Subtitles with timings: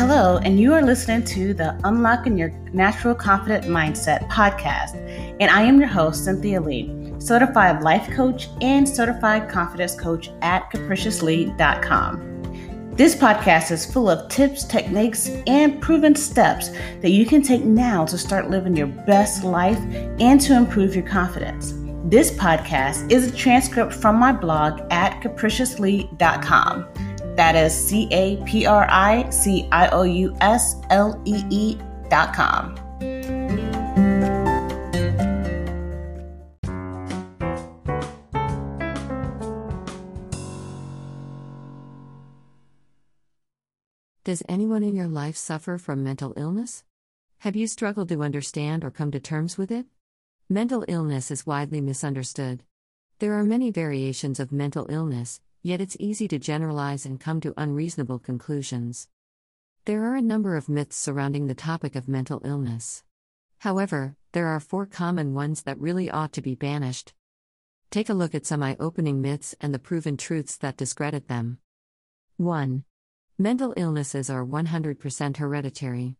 [0.00, 4.94] Hello, and you are listening to the Unlocking Your Natural Confident Mindset podcast.
[5.40, 10.72] And I am your host, Cynthia Lee, certified life coach and certified confidence coach at
[10.72, 12.94] capriciouslee.com.
[12.96, 16.70] This podcast is full of tips, techniques, and proven steps
[17.02, 19.76] that you can take now to start living your best life
[20.18, 21.74] and to improve your confidence.
[22.04, 27.09] This podcast is a transcript from my blog at capriciouslee.com.
[27.36, 31.78] That is C A P R I C I O U S L E E
[32.08, 32.76] dot com.
[44.22, 46.84] Does anyone in your life suffer from mental illness?
[47.38, 49.86] Have you struggled to understand or come to terms with it?
[50.48, 52.62] Mental illness is widely misunderstood.
[53.18, 57.54] There are many variations of mental illness, yet it's easy to generalize and come to
[57.56, 59.08] unreasonable conclusions.
[59.84, 63.02] There are a number of myths surrounding the topic of mental illness.
[63.58, 67.12] However, there are four common ones that really ought to be banished.
[67.90, 71.58] Take a look at some eye opening myths and the proven truths that discredit them.
[72.36, 72.84] 1.
[73.38, 76.16] Mental illnesses are 100% hereditary.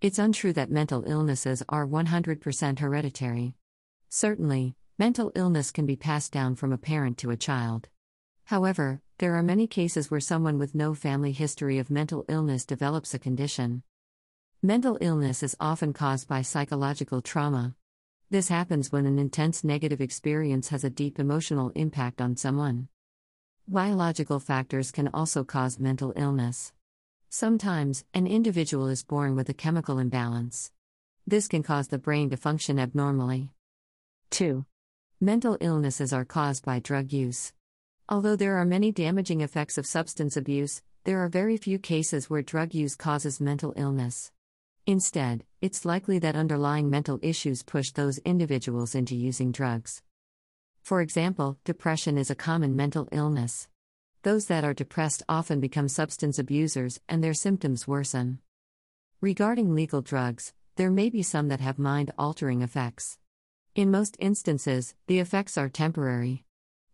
[0.00, 3.54] It's untrue that mental illnesses are 100% hereditary.
[4.08, 7.88] Certainly, mental illness can be passed down from a parent to a child.
[8.44, 13.14] However, there are many cases where someone with no family history of mental illness develops
[13.14, 13.82] a condition.
[14.62, 17.74] Mental illness is often caused by psychological trauma.
[18.30, 22.88] This happens when an intense negative experience has a deep emotional impact on someone.
[23.68, 26.72] Biological factors can also cause mental illness.
[27.28, 30.72] Sometimes, an individual is born with a chemical imbalance.
[31.26, 33.50] This can cause the brain to function abnormally.
[34.30, 34.64] 2.
[35.20, 37.52] Mental illnesses are caused by drug use.
[38.08, 42.42] Although there are many damaging effects of substance abuse, there are very few cases where
[42.42, 44.32] drug use causes mental illness.
[44.86, 50.02] Instead, it's likely that underlying mental issues push those individuals into using drugs.
[50.82, 53.68] For example, depression is a common mental illness.
[54.22, 58.40] Those that are depressed often become substance abusers and their symptoms worsen.
[59.20, 63.18] Regarding legal drugs, there may be some that have mind altering effects.
[63.76, 66.44] In most instances, the effects are temporary.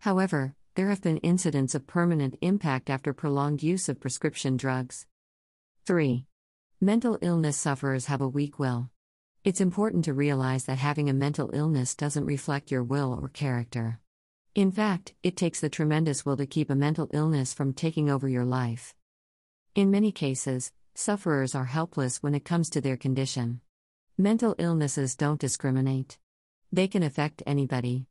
[0.00, 5.06] However, there have been incidents of permanent impact after prolonged use of prescription drugs.
[5.86, 6.26] 3.
[6.80, 8.90] Mental illness sufferers have a weak will.
[9.44, 14.00] It's important to realize that having a mental illness doesn't reflect your will or character.
[14.56, 18.28] In fact, it takes a tremendous will to keep a mental illness from taking over
[18.28, 18.94] your life.
[19.76, 23.60] In many cases, sufferers are helpless when it comes to their condition.
[24.18, 26.18] Mental illnesses don't discriminate,
[26.72, 28.06] they can affect anybody.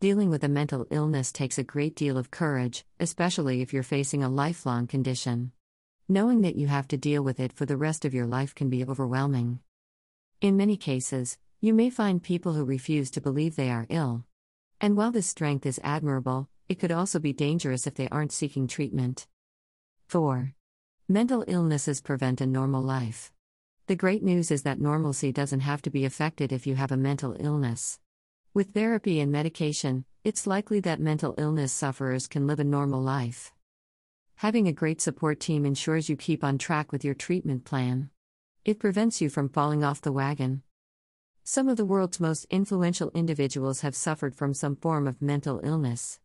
[0.00, 4.22] Dealing with a mental illness takes a great deal of courage, especially if you're facing
[4.22, 5.52] a lifelong condition.
[6.08, 8.70] Knowing that you have to deal with it for the rest of your life can
[8.70, 9.58] be overwhelming.
[10.40, 14.24] In many cases, you may find people who refuse to believe they are ill.
[14.80, 18.66] And while this strength is admirable, it could also be dangerous if they aren't seeking
[18.68, 19.26] treatment.
[20.08, 20.54] 4.
[21.10, 23.32] Mental illnesses prevent a normal life.
[23.86, 26.96] The great news is that normalcy doesn't have to be affected if you have a
[26.96, 27.98] mental illness.
[28.52, 33.52] With therapy and medication, it's likely that mental illness sufferers can live a normal life.
[34.38, 38.10] Having a great support team ensures you keep on track with your treatment plan.
[38.64, 40.62] It prevents you from falling off the wagon.
[41.44, 46.18] Some of the world's most influential individuals have suffered from some form of mental illness.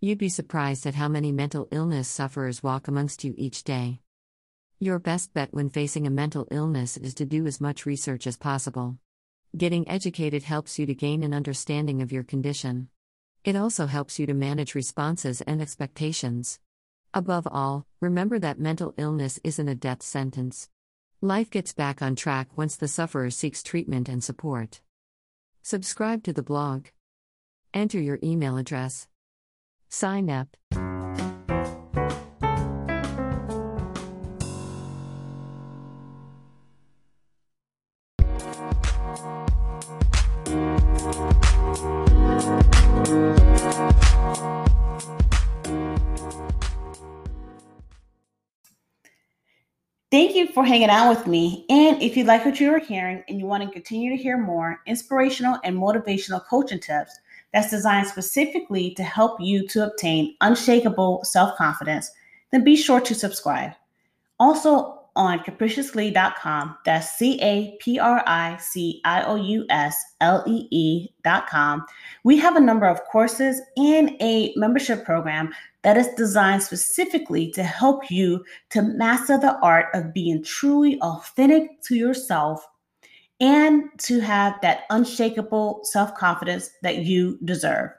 [0.00, 4.00] You'd be surprised at how many mental illness sufferers walk amongst you each day.
[4.80, 8.38] Your best bet when facing a mental illness is to do as much research as
[8.38, 8.96] possible.
[9.56, 12.88] Getting educated helps you to gain an understanding of your condition.
[13.42, 16.58] It also helps you to manage responses and expectations.
[17.14, 20.68] Above all, remember that mental illness isn't a death sentence.
[21.22, 24.82] Life gets back on track once the sufferer seeks treatment and support.
[25.62, 26.88] Subscribe to the blog.
[27.72, 29.08] Enter your email address.
[29.88, 30.48] Sign up.
[50.16, 51.66] Thank you for hanging out with me.
[51.68, 54.38] And if you like what you are hearing and you want to continue to hear
[54.38, 57.12] more inspirational and motivational coaching tips
[57.52, 62.10] that's designed specifically to help you to obtain unshakable self confidence,
[62.50, 63.72] then be sure to subscribe.
[64.40, 66.76] Also, on capriciouslee.com.
[66.84, 71.84] That's C A P R I C I O U S L E E.com.
[72.22, 75.52] We have a number of courses and a membership program
[75.82, 81.82] that is designed specifically to help you to master the art of being truly authentic
[81.82, 82.66] to yourself
[83.40, 87.90] and to have that unshakable self confidence that you deserve.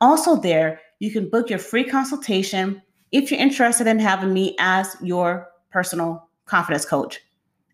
[0.00, 2.82] Also, there, you can book your free consultation
[3.12, 7.20] if you're interested in having me as your personal confidence coach.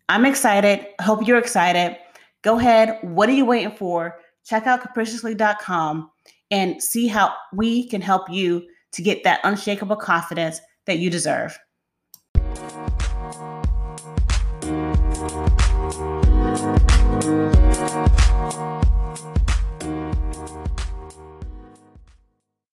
[0.09, 0.87] I'm excited.
[1.01, 1.97] Hope you're excited.
[2.41, 2.99] Go ahead.
[3.01, 4.19] What are you waiting for?
[4.45, 6.09] Check out capriciouslee.com
[6.51, 11.57] and see how we can help you to get that unshakable confidence that you deserve.